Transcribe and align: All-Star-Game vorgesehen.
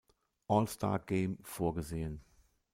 All-Star-Game 0.47 1.37
vorgesehen. 1.43 2.21